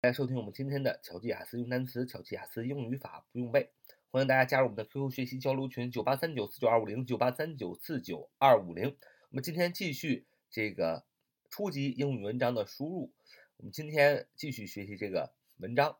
[0.00, 3.72] 大家收听我们今天的巧记雅思用单词、巧记雅思英语法不用背，
[4.12, 8.96] 欢迎大家加入我们的 QQ 学习交流群：九八三九四九二五零九八三九四九二五零。
[9.30, 11.04] 我们今天继续这个
[11.50, 13.12] 初级英语文章的输入。
[13.56, 15.98] 我们今天继续学习这个文章。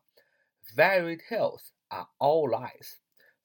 [0.77, 2.99] Fairy tales are all lies.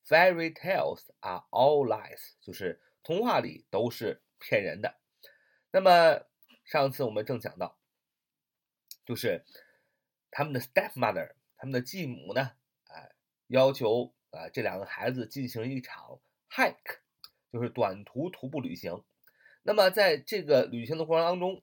[0.07, 5.01] Fairy tales are all lies，就是童话里都是骗人的。
[5.73, 6.25] 那么
[6.63, 7.77] 上次我们正讲到，
[9.05, 9.45] 就是
[10.37, 12.51] 他们的 stepmother，他们的继母呢，
[12.89, 13.07] 啊，
[13.47, 16.19] 要求啊这两个孩子进行一场
[16.51, 16.99] hike，
[17.53, 19.05] 就是短途徒步旅行。
[19.63, 21.63] 那么在这个旅行的过程当中，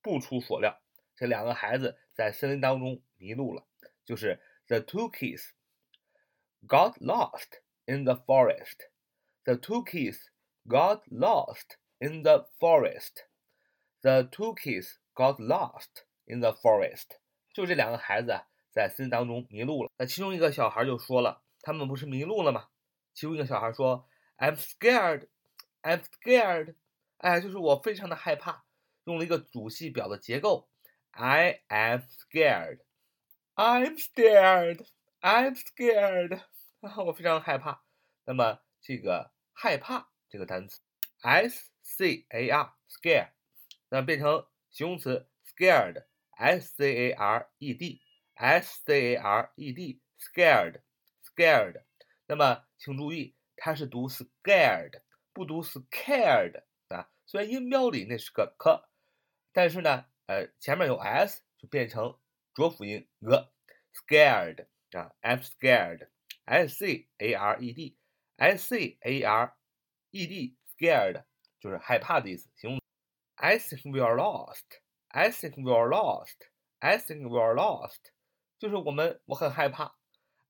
[0.00, 0.80] 不出所料，
[1.16, 3.66] 这两个孩子在森林当中迷路了。
[4.04, 5.50] 就是 the two kids
[6.68, 8.90] got lost in the forest.
[9.42, 10.28] The two kids
[10.68, 13.24] got lost in the forest.
[14.02, 17.18] The two kids got lost in the forest.
[17.58, 18.40] 就这两个孩子
[18.70, 19.90] 在森林当中迷路了。
[19.96, 22.68] 那其中一个小孩就说了：“他们不是迷路了吗？”
[23.12, 25.26] 其中一个小孩说：“I'm scared.
[25.82, 26.76] I'm scared.”
[27.16, 28.62] 哎，就是我非常的害怕，
[29.06, 30.68] 用了一个主系表的结构。
[31.10, 32.78] I am scared.
[33.56, 34.86] I'm scared.
[35.20, 36.40] I'm scared.
[36.78, 37.82] 啊，我非常害怕。
[38.24, 40.80] 那么这个害怕这个单词
[41.22, 43.30] ，s c a r scare，
[43.88, 46.04] 那变成形容词 scared
[46.37, 48.01] s c a r e d
[48.35, 50.81] s c a r e d scared
[51.23, 51.83] scared。
[52.25, 55.01] 那么请注意，它是读 scared，
[55.33, 57.09] 不读 scared 啊。
[57.25, 58.83] 虽然音标里那是个 k，
[59.51, 62.19] 但是呢，呃，前面有 s 就变成
[62.53, 69.55] 浊辅音 g，scared 啊，I'm scared，s c a r e d，s c a r
[70.11, 71.23] e d scared
[71.59, 72.79] 就是害怕的意思，形容。
[73.35, 74.63] I think we are lost.
[75.09, 76.49] I think we are lost.
[76.79, 78.11] I think we are lost.
[78.57, 79.95] 就是我们我很害怕。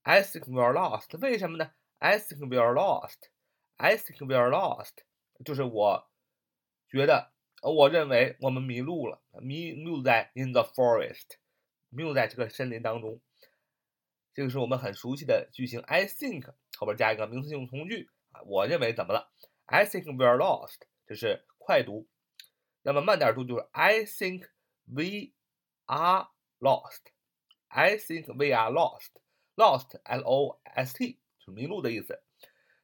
[0.02, 1.18] I think we are lost.
[1.20, 1.72] 为什么呢？
[1.98, 3.30] I think we are lost.
[3.76, 5.04] I think we are lost.
[5.44, 6.10] 就是我
[6.88, 7.32] 觉得，
[7.62, 11.38] 我认为我们迷路了，迷路在 in the forest，
[11.88, 13.20] 迷路在这个森林当中。
[14.32, 19.32] 这个是我们很熟悉的句型，I think 后边加一个名词性从句啊，我认为怎么了？
[19.66, 22.08] I think we are lost，这是快读。
[22.88, 24.48] 那么慢点读就是 I think
[24.84, 25.32] we
[25.86, 26.28] are
[26.60, 32.22] lost。I think we are lost。Lost L O S T 是迷路的意思。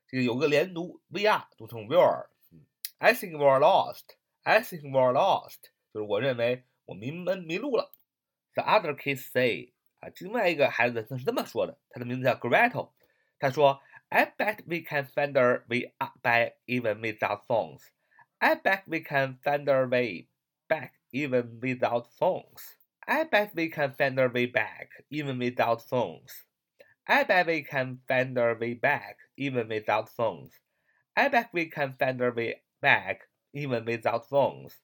[0.06, 4.04] 这个有个连读，we are 读成 we are。I think we are lost.
[4.42, 7.92] I think we are lost，就是我认为我迷们迷路了。
[8.54, 12.90] The other kids say 啊，另外一个孩子他是这么说的，他的名字叫 Gretel。
[13.38, 17.82] 他说，I bet we can find our way back even without phones.
[18.40, 20.28] I bet we can find our way
[20.68, 22.76] back even without phones.
[23.06, 26.44] I bet we can find our way back even without phones.
[27.06, 30.52] I bet we can find our way back even without phones.
[31.16, 34.74] I bet we can find our way back even without phones.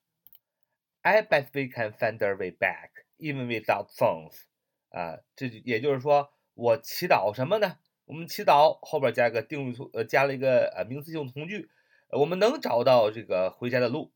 [1.04, 4.34] I bet we can find our way back even without phones.
[4.90, 7.78] 啊，这也就是说，我祈祷什么呢？
[8.06, 11.68] 我们祈祷后边加个定语从，呃，加了一个呃名词性从句，
[12.11, 14.11] 我们能找到这个回家的路。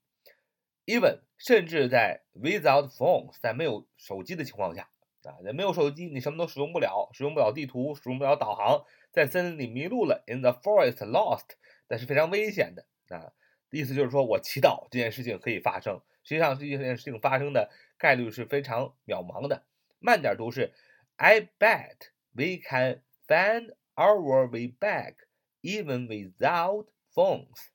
[0.85, 4.89] Even 甚至在 without phones，在没有手机的情况下，
[5.23, 11.55] 啊，在没有手机，你什么都使用不了，使用不了地图，使用不了导航，在森林里迷路了，in the forest lost，
[11.87, 13.33] 那是非常危险的啊。
[13.71, 19.65] 意思就是说我祈祷这件事情可以发生，实际上这件事情发生的概率是非常渺茫的。
[19.99, 20.71] 慢点读是
[21.15, 25.15] ，I bet we can find our way back
[25.61, 27.74] even without phones。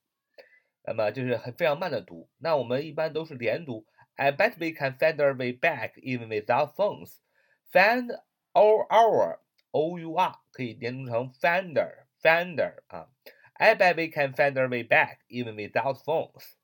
[0.84, 2.28] 那么就是很非常慢的读。
[2.38, 8.10] 那我们一般都是连读，I bet we can find our way back even without phones。Find
[8.52, 9.38] our our
[9.72, 13.08] o u r 可以连读成 finder finder 啊。
[13.54, 16.56] I bet we can find our way back even without phones.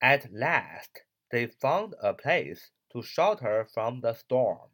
[0.00, 4.70] At last, they found a place to shelter from the storm.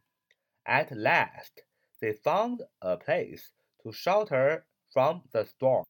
[0.64, 1.64] At last,
[2.00, 3.50] they found a place
[3.82, 5.84] to shelter from the storm.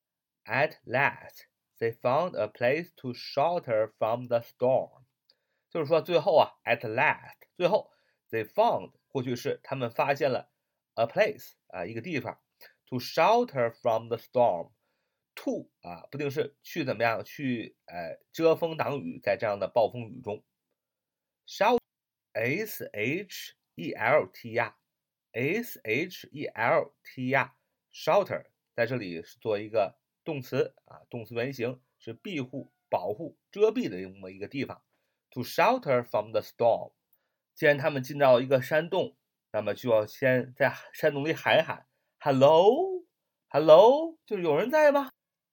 [0.46, 1.46] At last,
[1.82, 5.04] they found a place to shelter from the storm.
[5.70, 7.90] 就是说，最后啊，at last，最后，
[8.30, 10.50] they found 过去式，他们发现了
[10.94, 12.38] a place 啊，一个地方，
[12.86, 17.22] to shelter from the storm。to 啊，不定式去怎么样？
[17.22, 20.44] 去呃遮风挡雨，在这样的暴风雨中。
[21.46, 24.74] shelter，s h e l t r
[25.32, 27.54] s h e l t r
[27.92, 34.81] shelter 在这里是做一个 动词啊，动词原形是庇护、保护、遮蔽的这么一个地方。
[35.31, 36.93] To shelter from the storm，
[37.53, 39.15] 既然他们进到一个山洞
[39.51, 41.85] 那么就要先在山洞里喊一喊
[42.19, 45.09] “hello”，“hello”，就是有人在吗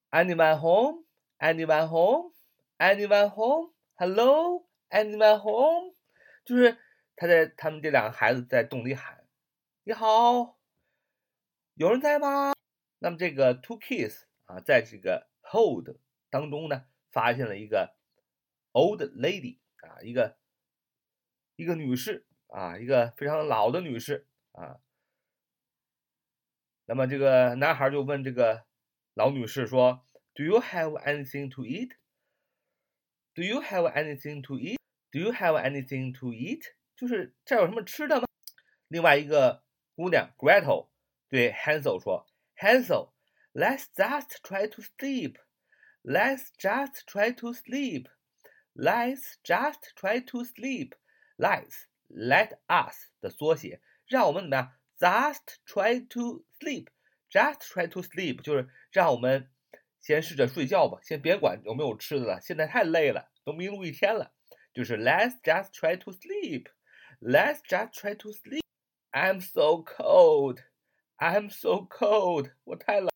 [0.09, 5.95] ？Anyone home？Anyone home？Anyone home？Hello？Anyone home？
[6.43, 6.77] 就是
[7.15, 9.25] 他在他们这两个孩子在洞里喊
[9.83, 10.57] ：“你好，
[11.75, 12.53] 有人在吗？”
[12.99, 15.95] 那么这个 two kids 啊，在这个 hold
[16.29, 17.95] 当中呢，发现了一个
[18.73, 20.37] old lady 啊，一个
[21.55, 24.81] 一个女士啊，一个非常老的女士啊。
[26.83, 28.65] 那么这个男孩就问这个
[29.13, 31.95] 老女士说：“Do you have anything to eat?
[33.33, 34.79] Do you have anything to eat?
[35.11, 38.27] Do you have anything to eat？” 就是这有什么吃的吗？
[38.89, 39.63] 另外一个
[39.95, 40.89] 姑娘 Gretel
[41.29, 42.27] 对 Hansel 说
[42.57, 43.13] ：“Hansel,
[43.54, 45.38] let's just try to sleep.
[46.04, 48.08] Let's just try to sleep.
[48.74, 50.94] Let's just try to sleep.
[51.38, 51.74] Let's
[52.08, 54.72] let us 的缩写，让我们怎么样？
[54.98, 56.86] Just try to sleep,
[57.30, 59.50] just try to sleep，就是让我们
[60.00, 62.40] 先试着睡觉吧，先别管有没有吃的了。
[62.40, 64.32] 现在太累了，都迷路一天了。
[64.72, 66.68] 就是 Let's just try to sleep,
[67.20, 68.62] Let's just try to sleep.
[69.10, 70.60] I'm so cold,
[71.18, 73.09] I'm so cold，我太冷。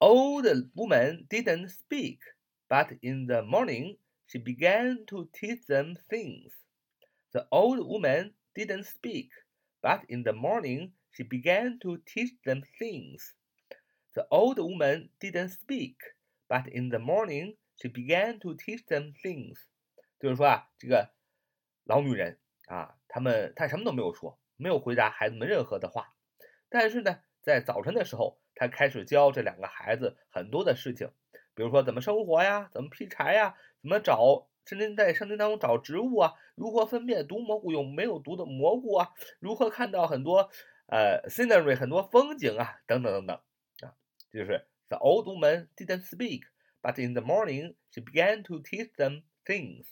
[0.00, 2.20] The old woman didn't speak,
[2.68, 3.96] but in the morning
[4.26, 6.52] she began to teach them things.
[7.32, 9.30] The old woman didn't speak.
[9.82, 13.34] But in the morning she began to teach them things.
[14.14, 15.96] The old woman didn't speak,
[16.48, 19.58] but in the morning she began to teach them things.
[20.18, 21.12] 就是说啊，这个
[21.84, 26.14] 老女人啊，他们她什么都没有说，没有回答孩子们任何的话。
[26.70, 31.09] 但是呢，在早晨的时候， 他开始教这两个孩子很多的事情，
[31.55, 34.47] 比如说怎么生活呀，怎么劈柴呀，怎么找。
[34.65, 39.09] 甚至在森林当中找植物啊，如何分辨毒蘑菇有没有毒的蘑菇啊？
[39.39, 40.51] 如何看到很多
[40.85, 42.79] 呃 scenery 很多风景啊？
[42.85, 43.35] 等等等等
[43.89, 43.95] 啊，
[44.29, 46.43] 就是 the old woman didn't speak,
[46.83, 49.87] but in the morning she began to teach them things。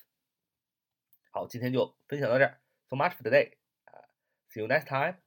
[1.31, 5.26] 好，今天就分享到这儿，so much for today，see you next time。